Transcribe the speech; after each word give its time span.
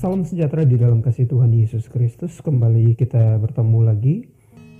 Salam 0.00 0.24
sejahtera 0.24 0.64
di 0.64 0.80
dalam 0.80 1.04
kasih 1.04 1.28
Tuhan 1.28 1.52
Yesus 1.52 1.84
Kristus. 1.92 2.40
Kembali 2.40 2.96
kita 2.96 3.36
bertemu 3.36 3.84
lagi 3.84 4.24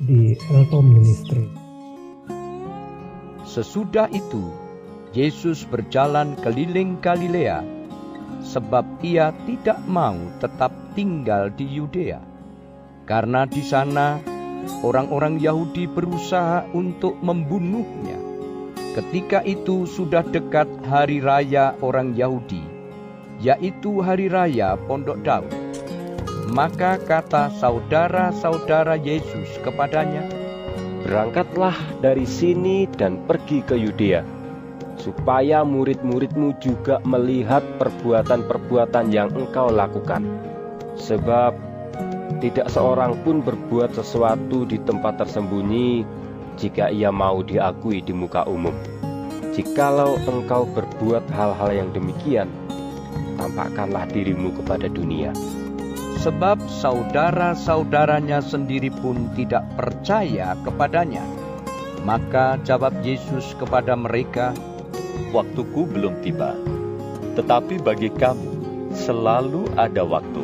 di 0.01 0.33
Eltom 0.49 0.81
Ministry. 0.81 1.45
Sesudah 3.45 4.09
itu, 4.17 4.49
Yesus 5.13 5.69
berjalan 5.69 6.41
keliling 6.41 6.97
Galilea, 7.05 7.61
sebab 8.41 9.05
ia 9.05 9.37
tidak 9.45 9.85
mau 9.85 10.17
tetap 10.41 10.73
tinggal 10.97 11.53
di 11.53 11.69
Yudea. 11.69 12.25
Karena 13.05 13.45
di 13.45 13.61
sana 13.61 14.17
orang-orang 14.81 15.37
Yahudi 15.37 15.85
berusaha 15.85 16.65
untuk 16.73 17.21
membunuhnya. 17.21 18.17
Ketika 18.97 19.45
itu 19.45 19.85
sudah 19.85 20.25
dekat 20.25 20.65
hari 20.89 21.21
raya 21.21 21.77
orang 21.85 22.17
Yahudi, 22.17 22.70
yaitu 23.41 24.05
hari 24.05 24.29
raya 24.29 24.77
Pondok 24.87 25.21
Daud. 25.25 25.51
Maka 26.53 27.01
kata 27.01 27.51
saudara-saudara 27.57 28.99
Yesus 29.01 29.49
kepadanya, 29.65 30.27
Berangkatlah 31.01 31.75
dari 32.05 32.29
sini 32.29 32.85
dan 32.85 33.25
pergi 33.25 33.65
ke 33.65 33.73
Yudea, 33.73 34.21
supaya 35.01 35.65
murid-muridmu 35.65 36.61
juga 36.61 37.01
melihat 37.09 37.65
perbuatan-perbuatan 37.81 39.09
yang 39.09 39.33
engkau 39.33 39.73
lakukan. 39.73 40.21
Sebab 41.01 41.57
tidak 42.45 42.69
seorang 42.69 43.17
pun 43.25 43.41
berbuat 43.41 43.97
sesuatu 43.97 44.69
di 44.69 44.77
tempat 44.85 45.25
tersembunyi 45.25 46.05
jika 46.61 46.93
ia 46.93 47.09
mau 47.09 47.41
diakui 47.41 48.05
di 48.05 48.13
muka 48.13 48.45
umum. 48.45 48.77
Jikalau 49.57 50.21
engkau 50.29 50.69
berbuat 50.69 51.25
hal-hal 51.33 51.71
yang 51.73 51.91
demikian, 51.97 52.53
tampakkanlah 53.41 54.05
dirimu 54.13 54.53
kepada 54.61 54.93
dunia. 54.93 55.33
sebab 56.21 56.61
saudara-saudaranya 56.69 58.45
sendiri 58.45 58.93
pun 58.93 59.33
tidak 59.33 59.65
percaya 59.73 60.53
kepadanya. 60.61 61.25
Maka 62.05 62.61
jawab 62.61 63.01
Yesus 63.01 63.57
kepada 63.57 63.97
mereka, 63.97 64.53
Waktuku 65.31 65.87
belum 65.87 66.21
tiba, 66.27 66.59
tetapi 67.39 67.79
bagi 67.81 68.11
kamu 68.11 68.51
selalu 68.93 69.69
ada 69.79 70.03
waktu. 70.03 70.43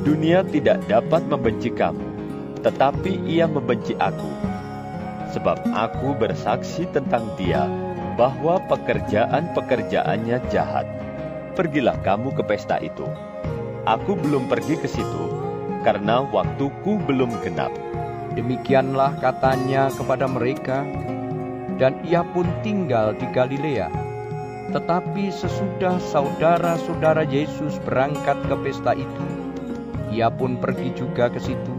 Dunia 0.00 0.40
tidak 0.48 0.80
dapat 0.88 1.28
membenci 1.28 1.68
kamu, 1.68 2.08
tetapi 2.64 3.28
ia 3.28 3.44
membenci 3.44 3.92
aku. 4.00 4.32
Sebab 5.36 5.60
aku 5.76 6.16
bersaksi 6.16 6.88
tentang 6.88 7.28
dia 7.36 7.68
bahwa 8.16 8.56
pekerjaan-pekerjaannya 8.64 10.38
jahat. 10.48 10.88
Pergilah 11.58 11.98
kamu 12.06 12.38
ke 12.38 12.46
pesta 12.46 12.78
itu. 12.78 13.02
Aku 13.82 14.14
belum 14.14 14.46
pergi 14.46 14.78
ke 14.78 14.86
situ, 14.86 15.26
karena 15.82 16.22
waktuku 16.22 17.02
belum 17.02 17.34
genap. 17.42 17.74
Demikianlah 18.38 19.18
katanya 19.18 19.90
kepada 19.90 20.30
mereka, 20.30 20.86
dan 21.82 21.98
ia 22.06 22.22
pun 22.22 22.46
tinggal 22.62 23.10
di 23.10 23.26
Galilea. 23.34 23.90
Tetapi 24.70 25.34
sesudah 25.34 25.98
saudara-saudara 25.98 27.26
Yesus 27.26 27.82
berangkat 27.82 28.38
ke 28.46 28.54
pesta 28.62 28.94
itu, 28.94 29.26
ia 30.14 30.30
pun 30.30 30.62
pergi 30.62 30.94
juga 30.94 31.26
ke 31.26 31.42
situ. 31.42 31.74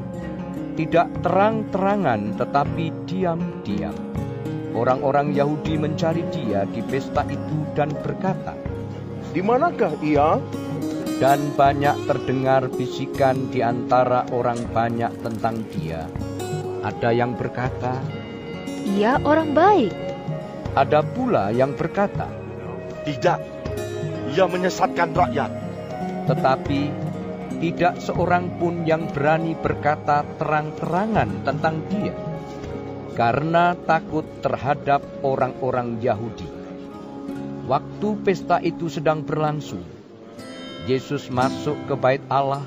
Tidak 0.75 1.23
terang-terangan 1.23 2.35
tetapi 2.35 3.07
diam-diam. 3.07 3.95
Orang-orang 4.75 5.31
Yahudi 5.31 5.79
mencari 5.79 6.27
dia 6.35 6.67
di 6.67 6.83
pesta 6.83 7.23
itu 7.31 7.63
dan 7.79 7.95
berkata, 8.03 8.68
Di 9.29 9.41
manakah 9.45 9.93
ia? 10.01 10.41
dan 11.19 11.51
banyak 11.59 12.07
terdengar 12.07 12.71
bisikan 12.71 13.51
di 13.51 13.59
antara 13.59 14.23
orang 14.31 14.63
banyak 14.71 15.11
tentang 15.19 15.67
dia. 15.75 16.07
Ada 16.79 17.11
yang 17.11 17.35
berkata, 17.35 17.99
Ia 18.95 19.19
orang 19.27 19.51
baik. 19.51 19.91
ada 20.79 21.03
pula 21.03 21.51
yang 21.51 21.75
berkata, 21.75 22.31
Tidak. 23.03 23.39
Ia 24.31 24.45
menyesatkan 24.47 25.11
rakyat. 25.11 25.51
tetapi 26.29 26.93
tidak 27.57 27.97
seorang 27.97 28.53
pun 28.61 28.85
yang 28.85 29.09
berani 29.09 29.57
berkata 29.57 30.21
terang-terangan 30.37 31.41
tentang 31.41 31.81
dia, 31.89 32.13
karena 33.17 33.73
takut 33.89 34.23
terhadap 34.45 35.01
orang-orang 35.25 35.97
Yahudi. 35.97 36.58
Waktu 37.69 38.17
pesta 38.25 38.57
itu 38.65 38.89
sedang 38.89 39.21
berlangsung, 39.21 39.85
Yesus 40.89 41.29
masuk 41.29 41.77
ke 41.85 41.93
bait 41.93 42.23
Allah, 42.25 42.65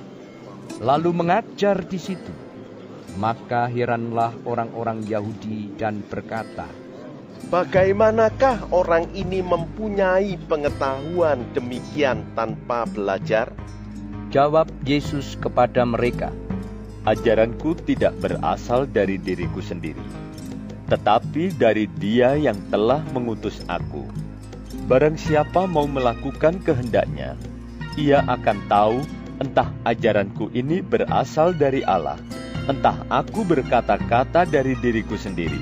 lalu 0.78 1.10
mengajar 1.10 1.82
di 1.82 1.98
situ. 1.98 2.30
Maka 3.18 3.66
heranlah 3.66 4.30
orang-orang 4.46 5.02
Yahudi 5.02 5.74
dan 5.74 6.06
berkata, 6.06 6.70
Bagaimanakah 7.50 8.70
orang 8.70 9.10
ini 9.10 9.42
mempunyai 9.42 10.38
pengetahuan 10.46 11.50
demikian 11.50 12.22
tanpa 12.38 12.86
belajar? 12.86 13.50
Jawab 14.30 14.70
Yesus 14.86 15.34
kepada 15.34 15.82
mereka, 15.82 16.30
Ajaranku 17.10 17.74
tidak 17.90 18.14
berasal 18.22 18.86
dari 18.86 19.19
diriku 19.19 19.58
sendiri, 19.58 20.06
tetapi 20.86 21.50
dari 21.58 21.90
Dia 21.98 22.38
yang 22.38 22.56
telah 22.70 23.02
mengutus 23.10 23.66
aku. 23.66 24.22
Barang 24.91 25.15
siapa 25.15 25.70
mau 25.70 25.87
melakukan 25.87 26.59
kehendaknya, 26.66 27.38
ia 27.94 28.26
akan 28.26 28.59
tahu 28.66 28.98
entah 29.38 29.70
ajaranku 29.87 30.50
ini 30.50 30.82
berasal 30.82 31.54
dari 31.54 31.87
Allah, 31.87 32.19
entah 32.66 32.98
aku 33.06 33.47
berkata-kata 33.47 34.43
dari 34.43 34.75
diriku 34.82 35.15
sendiri. 35.15 35.59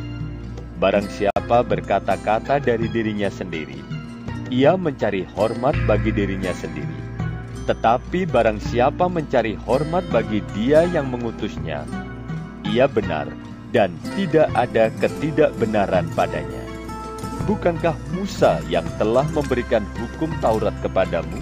Barang 0.81 1.04
siapa 1.12 1.60
berkata-kata 1.60 2.64
dari 2.64 2.88
dirinya 2.88 3.28
sendiri, 3.28 3.76
ia 4.48 4.72
mencari 4.81 5.28
hormat 5.37 5.76
bagi 5.84 6.16
dirinya 6.16 6.56
sendiri. 6.56 6.98
Tetapi 7.69 8.25
barang 8.25 8.56
siapa 8.72 9.04
mencari 9.04 9.52
hormat 9.52 10.08
bagi 10.08 10.41
dia 10.56 10.88
yang 10.88 11.12
mengutusnya, 11.12 11.84
ia 12.64 12.88
benar 12.88 13.28
dan 13.70 13.92
tidak 14.16 14.48
ada 14.56 14.88
ketidakbenaran 14.97 16.08
padanya. 16.16 16.59
Bukankah 17.50 17.99
Musa 18.15 18.62
yang 18.71 18.87
telah 18.94 19.27
memberikan 19.34 19.83
hukum 19.99 20.31
Taurat 20.38 20.71
kepadamu? 20.87 21.34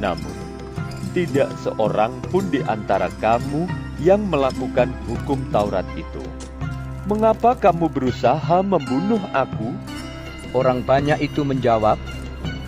Namun, 0.00 0.32
tidak 1.12 1.52
seorang 1.60 2.24
pun 2.32 2.48
di 2.48 2.64
antara 2.64 3.12
kamu 3.20 3.68
yang 4.00 4.24
melakukan 4.24 4.88
hukum 5.04 5.44
Taurat 5.52 5.84
itu. 5.92 6.24
Mengapa 7.04 7.52
kamu 7.52 7.92
berusaha 7.92 8.64
membunuh 8.64 9.20
aku? 9.36 9.76
orang 10.56 10.80
banyak 10.80 11.20
itu 11.20 11.44
menjawab, 11.44 12.00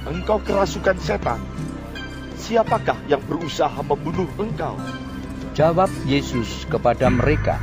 Engkau 0.05 0.37
kerasukan 0.45 1.01
setan. 1.01 1.41
Siapakah 2.37 3.01
yang 3.09 3.25
berusaha 3.25 3.81
membunuh 3.81 4.29
engkau? 4.37 4.77
Jawab 5.57 5.89
Yesus 6.05 6.69
kepada 6.69 7.09
mereka, 7.09 7.57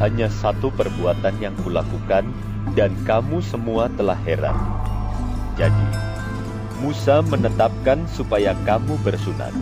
Hanya 0.00 0.32
satu 0.32 0.72
perbuatan 0.72 1.36
yang 1.44 1.52
kulakukan, 1.60 2.24
dan 2.72 2.94
kamu 3.04 3.42
semua 3.42 3.90
telah 3.94 4.16
heran. 4.24 4.56
Jadi, 5.58 5.88
Musa 6.80 7.20
menetapkan 7.20 8.08
supaya 8.08 8.56
kamu 8.64 8.96
bersunat. 9.04 9.52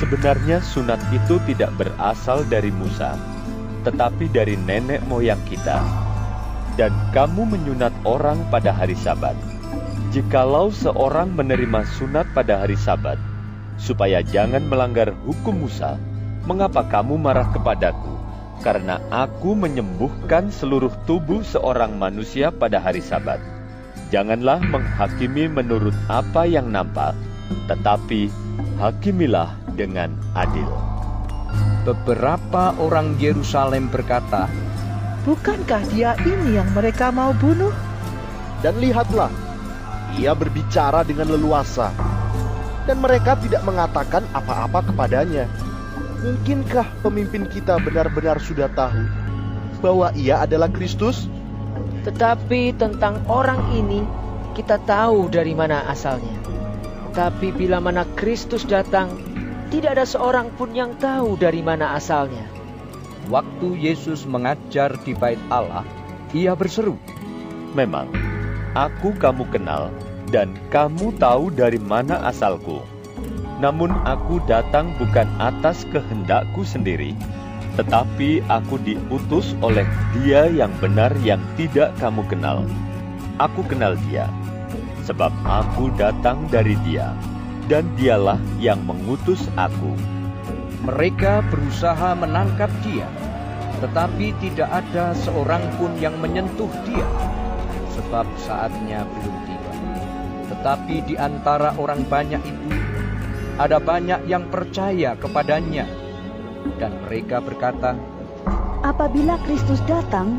Sebenarnya 0.00 0.64
sunat 0.64 0.96
itu 1.12 1.36
tidak 1.44 1.74
berasal 1.76 2.46
dari 2.48 2.72
Musa, 2.72 3.18
tetapi 3.84 4.32
dari 4.32 4.56
nenek 4.56 5.04
moyang 5.04 5.40
kita. 5.44 5.82
Dan 6.78 6.94
kamu 7.10 7.44
menyunat 7.58 7.92
orang 8.06 8.38
pada 8.48 8.70
hari 8.70 8.94
Sabat. 8.94 9.34
Jikalau 10.14 10.72
seorang 10.72 11.34
menerima 11.36 11.84
sunat 11.98 12.32
pada 12.32 12.64
hari 12.64 12.78
Sabat, 12.80 13.20
supaya 13.76 14.24
jangan 14.24 14.64
melanggar 14.64 15.12
hukum 15.28 15.68
Musa, 15.68 16.00
mengapa 16.48 16.80
kamu 16.86 17.20
marah 17.20 17.50
kepadaku? 17.52 18.27
Karena 18.58 18.98
aku 19.14 19.54
menyembuhkan 19.54 20.50
seluruh 20.50 20.90
tubuh 21.06 21.46
seorang 21.46 21.94
manusia 21.94 22.50
pada 22.50 22.82
hari 22.82 22.98
Sabat. 22.98 23.38
Janganlah 24.10 24.58
menghakimi 24.64 25.46
menurut 25.46 25.94
apa 26.08 26.48
yang 26.48 26.72
nampak, 26.72 27.14
tetapi 27.70 28.32
hakimilah 28.80 29.54
dengan 29.78 30.14
adil. 30.34 30.66
beberapa 31.86 32.76
orang 32.76 33.16
Yerusalem 33.16 33.88
berkata, 33.88 34.44
Bukankah 35.24 35.80
dia 35.88 36.12
ini 36.20 36.60
yang 36.60 36.68
mereka 36.76 37.08
mau 37.08 37.32
bunuh? 37.32 37.72
Dan 38.60 38.76
lihatlah, 38.76 39.32
ia 40.16 40.36
berbicara 40.36 41.00
dengan 41.04 41.32
leluasa. 41.32 41.92
Dan 42.84 43.04
mereka 43.04 43.36
tidak 43.40 43.60
mengatakan 43.64 44.24
apa-apa 44.32 44.88
kepadanya. 44.88 45.44
Mungkinkah 46.18 46.98
pemimpin 47.06 47.46
kita 47.46 47.78
benar-benar 47.78 48.42
sudah 48.42 48.66
tahu 48.74 49.06
bahwa 49.78 50.10
ia 50.18 50.42
adalah 50.42 50.66
Kristus? 50.66 51.30
Tetapi 52.02 52.74
tentang 52.74 53.22
orang 53.30 53.62
ini 53.70 54.02
kita 54.58 54.82
tahu 54.82 55.30
dari 55.30 55.54
mana 55.54 55.86
asalnya. 55.86 56.34
Tapi 57.14 57.54
bila 57.54 57.78
mana 57.78 58.02
Kristus 58.18 58.66
datang, 58.66 59.14
tidak 59.70 59.94
ada 59.94 60.06
seorang 60.06 60.50
pun 60.58 60.74
yang 60.74 60.98
tahu 60.98 61.38
dari 61.38 61.62
mana 61.62 61.94
asalnya. 61.94 62.42
Waktu 63.30 63.78
Yesus 63.78 64.26
mengajar 64.26 64.98
di 65.06 65.14
bait 65.14 65.38
Allah, 65.54 65.86
ia 66.34 66.58
berseru, 66.58 66.98
Memang, 67.78 68.10
aku 68.74 69.14
kamu 69.14 69.46
kenal, 69.54 69.92
dan 70.34 70.56
kamu 70.72 71.14
tahu 71.20 71.52
dari 71.52 71.78
mana 71.78 72.26
asalku. 72.26 72.82
Namun 73.58 73.90
aku 74.06 74.38
datang 74.46 74.94
bukan 75.02 75.26
atas 75.42 75.82
kehendakku 75.90 76.62
sendiri, 76.62 77.18
tetapi 77.74 78.42
aku 78.46 78.78
diutus 78.86 79.58
oleh 79.62 79.86
dia 80.14 80.46
yang 80.46 80.70
benar 80.78 81.10
yang 81.26 81.42
tidak 81.58 81.90
kamu 81.98 82.22
kenal. 82.30 82.62
Aku 83.42 83.66
kenal 83.66 83.98
dia, 84.06 84.30
sebab 85.06 85.34
aku 85.42 85.90
datang 85.98 86.46
dari 86.50 86.78
dia, 86.86 87.10
dan 87.66 87.86
dialah 87.98 88.38
yang 88.62 88.78
mengutus 88.86 89.46
aku. 89.58 89.94
Mereka 90.86 91.42
berusaha 91.50 92.14
menangkap 92.14 92.70
dia, 92.86 93.10
tetapi 93.82 94.34
tidak 94.38 94.70
ada 94.70 95.14
seorang 95.18 95.62
pun 95.78 95.90
yang 95.98 96.14
menyentuh 96.22 96.70
dia, 96.86 97.06
sebab 97.94 98.26
saatnya 98.38 99.02
belum 99.06 99.36
tiba. 99.46 99.72
Tetapi 100.54 100.94
di 101.10 101.14
antara 101.14 101.74
orang 101.78 102.02
banyak 102.06 102.42
itu, 102.42 102.74
ada 103.58 103.82
banyak 103.82 104.30
yang 104.30 104.46
percaya 104.46 105.18
kepadanya, 105.18 105.84
dan 106.78 106.94
mereka 107.02 107.42
berkata, 107.42 107.98
Apabila 108.86 109.34
Kristus 109.42 109.82
datang, 109.90 110.38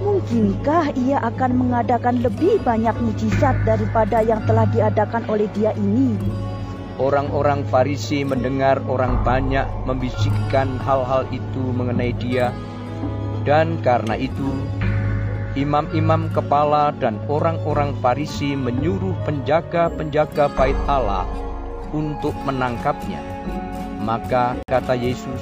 mungkinkah 0.00 0.96
ia 0.96 1.20
akan 1.20 1.60
mengadakan 1.60 2.24
lebih 2.24 2.56
banyak 2.64 2.96
mujizat 3.04 3.60
daripada 3.68 4.24
yang 4.24 4.40
telah 4.48 4.64
diadakan 4.72 5.28
oleh 5.28 5.44
dia 5.52 5.76
ini? 5.76 6.16
Orang-orang 6.96 7.68
Farisi 7.68 8.24
mendengar 8.24 8.80
orang 8.88 9.20
banyak 9.20 9.66
membisikkan 9.84 10.80
hal-hal 10.80 11.28
itu 11.28 11.62
mengenai 11.76 12.16
dia, 12.16 12.48
dan 13.44 13.76
karena 13.84 14.16
itu 14.16 14.56
imam-imam 15.52 16.32
kepala 16.32 16.96
dan 16.96 17.20
orang-orang 17.28 17.92
Farisi 18.00 18.56
menyuruh 18.56 19.12
penjaga-penjaga 19.28 20.48
bait 20.56 20.78
Allah 20.88 21.28
untuk 21.94 22.34
menangkapnya. 22.42 23.22
Maka 24.02 24.58
kata 24.66 24.98
Yesus, 24.98 25.40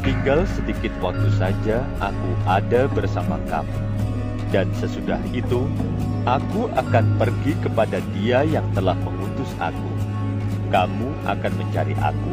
Tinggal 0.00 0.48
sedikit 0.56 0.96
waktu 1.04 1.28
saja 1.36 1.84
aku 2.00 2.32
ada 2.48 2.88
bersama 2.88 3.36
kamu. 3.52 3.76
Dan 4.48 4.72
sesudah 4.80 5.20
itu, 5.36 5.68
aku 6.24 6.72
akan 6.72 7.20
pergi 7.20 7.52
kepada 7.60 8.00
dia 8.16 8.40
yang 8.48 8.64
telah 8.72 8.96
mengutus 8.96 9.52
aku. 9.60 9.92
Kamu 10.72 11.12
akan 11.28 11.52
mencari 11.52 11.92
aku, 12.00 12.32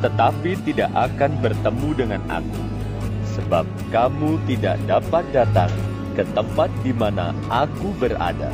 tetapi 0.00 0.56
tidak 0.64 0.88
akan 0.96 1.36
bertemu 1.44 1.88
dengan 1.92 2.22
aku. 2.32 2.62
Sebab 3.36 3.68
kamu 3.92 4.40
tidak 4.48 4.80
dapat 4.88 5.28
datang 5.36 5.68
ke 6.16 6.24
tempat 6.32 6.72
di 6.80 6.96
mana 6.96 7.36
aku 7.52 7.92
berada. 8.00 8.48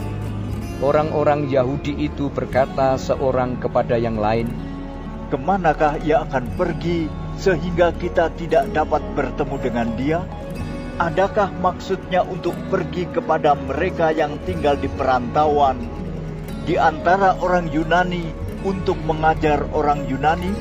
Orang-orang 0.81 1.49
Yahudi 1.49 1.97
itu 2.09 2.33
berkata 2.33 2.97
seorang 2.97 3.61
kepada 3.61 4.01
yang 4.01 4.17
lain, 4.17 4.49
Ke 5.31 5.39
manakah 5.39 5.95
ia 6.03 6.27
akan 6.27 6.59
pergi 6.59 7.07
sehingga 7.39 7.95
kita 7.95 8.35
tidak 8.35 8.67
dapat 8.75 8.99
bertemu 9.15 9.57
dengan 9.63 9.89
dia? 9.95 10.19
Adakah 11.01 11.55
maksudnya 11.65 12.27
untuk 12.27 12.53
pergi 12.69 13.09
kepada 13.09 13.55
mereka 13.57 14.13
yang 14.13 14.37
tinggal 14.45 14.77
di 14.77 14.91
perantauan 14.91 15.81
di 16.69 16.77
antara 16.77 17.39
orang 17.41 17.73
Yunani 17.73 18.29
untuk 18.67 18.99
mengajar 19.07 19.65
orang 19.73 20.05
Yunani? 20.11 20.53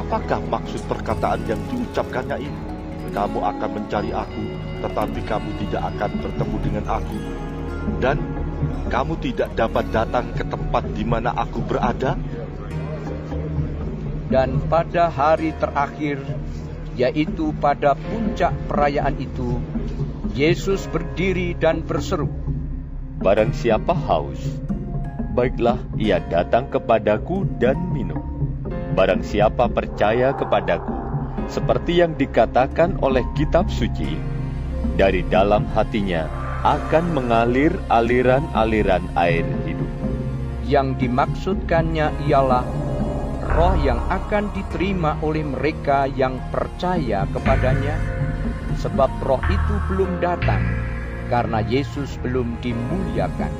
Apakah 0.00 0.40
maksud 0.48 0.82
perkataan 0.88 1.46
yang 1.46 1.60
diucapkannya 1.68 2.42
ini? 2.42 2.60
Kamu 3.12 3.44
akan 3.44 3.70
mencari 3.76 4.10
aku, 4.10 4.44
tetapi 4.80 5.20
kamu 5.28 5.50
tidak 5.68 5.82
akan 5.94 6.10
bertemu 6.16 6.56
dengan 6.64 6.84
aku. 6.88 7.18
Dan 8.00 8.16
kamu 8.88 9.18
tidak 9.20 9.54
dapat 9.56 9.88
datang 9.90 10.32
ke 10.36 10.44
tempat 10.44 10.84
di 10.92 11.04
mana 11.06 11.32
aku 11.32 11.60
berada? 11.64 12.18
dan 14.32 14.64
pada 14.64 15.12
hari 15.12 15.52
terakhir, 15.60 16.24
yaitu 16.96 17.52
pada 17.60 17.92
puncak 17.92 18.56
perayaan 18.64 19.20
itu, 19.20 19.60
Yesus 20.32 20.88
berdiri 20.88 21.52
dan 21.52 21.84
berseru, 21.84 22.32
Barang 23.20 23.52
siapa 23.52 23.92
haus, 23.92 24.40
baiklah 25.36 25.78
ia 26.00 26.18
datang 26.18 26.72
kepadaku 26.72 27.44
dan 27.60 27.76
minum. 27.92 28.18
Barang 28.96 29.20
siapa 29.20 29.68
percaya 29.68 30.32
kepadaku, 30.32 30.96
seperti 31.52 32.00
yang 32.00 32.16
dikatakan 32.16 32.98
oleh 33.04 33.22
kitab 33.36 33.68
suci, 33.68 34.16
dari 34.96 35.22
dalam 35.28 35.68
hatinya 35.70 36.41
akan 36.62 37.10
mengalir 37.10 37.74
aliran-aliran 37.90 39.02
air 39.18 39.42
hidup. 39.66 39.90
Yang 40.62 41.02
dimaksudkannya 41.02 42.30
ialah 42.30 42.62
roh 43.58 43.74
yang 43.82 43.98
akan 44.06 44.46
diterima 44.54 45.18
oleh 45.26 45.42
mereka 45.42 46.06
yang 46.06 46.38
percaya 46.54 47.26
kepadanya, 47.34 47.98
sebab 48.78 49.10
roh 49.26 49.42
itu 49.50 49.74
belum 49.90 50.22
datang 50.22 50.62
karena 51.26 51.66
Yesus 51.66 52.14
belum 52.22 52.54
dimuliakan. 52.62 53.50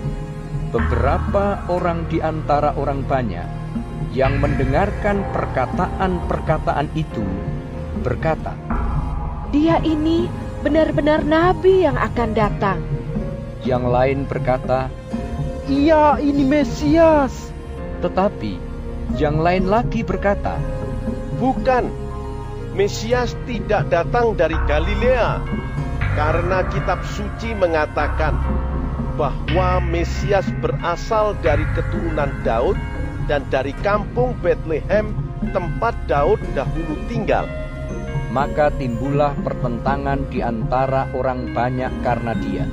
Beberapa 0.70 1.60
orang 1.68 2.06
di 2.06 2.22
antara 2.22 2.72
orang 2.78 3.02
banyak 3.04 3.44
yang 4.14 4.38
mendengarkan 4.38 5.26
perkataan-perkataan 5.34 6.86
itu 6.94 7.24
berkata, 8.06 8.54
Dia 9.52 9.82
ini 9.84 10.30
benar-benar 10.62 11.26
nabi 11.26 11.82
yang 11.82 11.98
akan 11.98 12.30
datang. 12.38 12.78
Yang 13.66 13.84
lain 13.90 14.18
berkata, 14.30 14.88
Ia 15.66 16.22
ini 16.22 16.46
Mesias. 16.46 17.50
tetapi 18.02 18.58
yang 19.14 19.38
lain 19.38 19.70
lagi 19.70 20.02
berkata, 20.02 20.58
Bukan, 21.38 21.90
Mesias 22.74 23.34
tidak 23.46 23.90
datang 23.90 24.34
dari 24.34 24.58
Galilea, 24.66 25.42
karena 26.18 26.66
kitab 26.70 27.02
suci 27.06 27.54
mengatakan 27.54 28.34
bahwa 29.14 29.78
Mesias 29.84 30.48
berasal 30.58 31.36
dari 31.44 31.62
keturunan 31.76 32.30
Daud 32.42 32.78
dan 33.30 33.46
dari 33.52 33.76
kampung 33.86 34.34
Bethlehem, 34.42 35.14
tempat 35.54 35.94
Daud 36.10 36.42
dahulu 36.56 36.96
tinggal. 37.06 37.46
Maka 38.32 38.72
timbullah 38.80 39.36
pertentangan 39.44 40.24
di 40.32 40.40
antara 40.40 41.04
orang 41.12 41.52
banyak 41.52 41.92
karena 42.00 42.32
dia. 42.32 42.64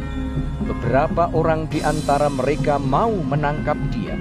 Beberapa 0.64 1.28
orang 1.36 1.68
di 1.68 1.84
antara 1.84 2.32
mereka 2.32 2.80
mau 2.80 3.12
menangkap 3.12 3.76
dia, 3.92 4.16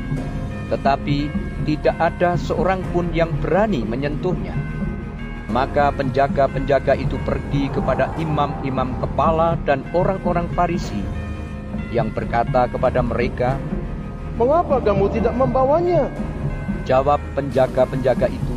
tetapi 0.66 1.30
tidak 1.62 1.94
ada 2.02 2.34
seorang 2.34 2.82
pun 2.90 3.14
yang 3.14 3.30
berani 3.38 3.86
menyentuhnya. 3.86 4.56
Maka 5.48 5.94
penjaga-penjaga 5.94 6.98
itu 6.98 7.14
pergi 7.22 7.70
kepada 7.70 8.10
imam-imam 8.18 8.98
kepala 8.98 9.54
dan 9.62 9.86
orang-orang 9.94 10.50
Farisi 10.52 11.00
yang 11.94 12.12
berkata 12.12 12.68
kepada 12.68 13.00
mereka, 13.00 13.56
Mengapa 14.38 14.78
kamu 14.78 15.10
tidak 15.10 15.34
membawanya? 15.34 16.06
Jawab 16.86 17.18
penjaga-penjaga 17.34 18.30
itu, 18.30 18.47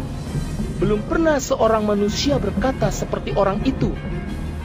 Belum 0.82 1.06
pernah 1.06 1.38
seorang 1.38 1.86
manusia 1.86 2.42
berkata 2.42 2.90
seperti 2.90 3.38
orang 3.38 3.62
itu. 3.70 3.94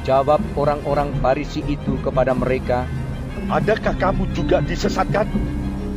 Jawab 0.08 0.40
orang-orang 0.56 1.12
Farisi 1.20 1.60
itu 1.68 2.00
kepada 2.00 2.32
mereka, 2.32 2.88
Adakah 3.46 3.94
kamu 3.94 4.32
juga 4.34 4.58
disesatkan? 4.58 5.28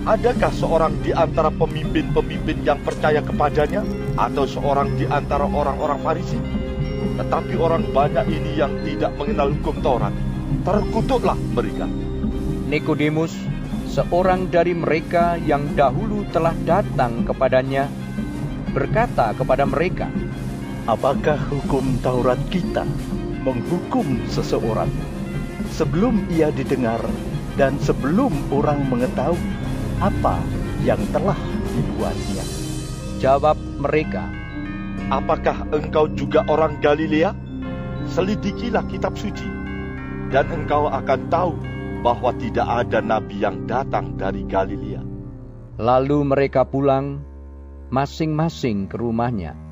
Adakah 0.06 0.54
seorang 0.54 0.94
di 1.02 1.10
antara 1.10 1.50
pemimpin-pemimpin 1.50 2.62
yang 2.62 2.78
percaya 2.86 3.26
kepadanya 3.26 3.82
atau 4.20 4.46
seorang 4.46 4.94
di 5.00 5.10
antara 5.10 5.50
orang-orang 5.50 5.98
Farisi? 6.06 6.38
Tetapi 7.18 7.58
orang 7.58 7.90
banyak 7.90 8.26
ini 8.30 8.54
yang 8.54 8.76
tidak 8.86 9.18
mengenal 9.18 9.50
hukum 9.56 9.82
Taurat, 9.82 10.14
terkutuklah 10.62 11.40
mereka. 11.58 11.90
Nikodemus, 12.70 13.34
seorang 13.90 14.46
dari 14.54 14.78
mereka 14.78 15.40
yang 15.42 15.74
dahulu 15.74 16.28
telah 16.30 16.54
datang 16.70 17.26
kepadanya, 17.26 17.90
berkata 18.72 19.34
kepada 19.36 19.66
mereka, 19.66 20.08
Apakah 20.90 21.38
hukum 21.54 22.02
Taurat 22.02 22.40
kita 22.50 22.82
menghukum 23.46 24.26
seseorang 24.26 24.90
sebelum 25.70 26.26
ia 26.34 26.50
didengar 26.50 26.98
dan 27.54 27.78
sebelum 27.78 28.34
orang 28.50 28.82
mengetahui 28.90 29.38
apa 30.02 30.42
yang 30.82 31.02
telah 31.14 31.38
dibuatnya? 31.78 32.46
Jawab 33.22 33.60
mereka, 33.78 34.26
Apakah 35.10 35.66
engkau 35.74 36.06
juga 36.14 36.46
orang 36.46 36.78
Galilea? 36.82 37.34
Selidikilah 38.14 38.86
kitab 38.90 39.18
suci, 39.18 39.46
dan 40.30 40.46
engkau 40.50 40.86
akan 40.90 41.30
tahu 41.30 41.54
bahwa 42.06 42.34
tidak 42.38 42.66
ada 42.66 43.02
nabi 43.02 43.42
yang 43.42 43.66
datang 43.66 44.14
dari 44.18 44.46
Galilea. 44.46 45.02
Lalu 45.82 46.30
mereka 46.30 46.66
pulang 46.66 47.29
masing-masing 47.90 48.90
ke 48.90 48.96
rumahnya. 48.98 49.69